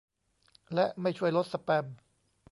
[0.73, 1.85] และไม่ช่วยลดสแปม